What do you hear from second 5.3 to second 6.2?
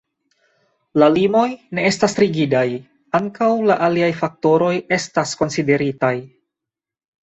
konsideritaj.